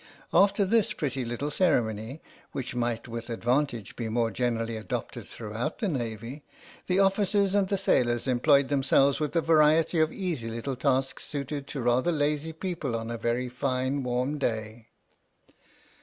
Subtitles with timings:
[0.33, 5.87] After this pretty little ceremony (which might with advantage be more generally adopted throughout the
[5.87, 6.43] Navy),
[6.87, 11.81] the officers and sailors employed themselves with a variety of easy little tasks suited to
[11.81, 14.87] rather lazy people on a very fine warm day.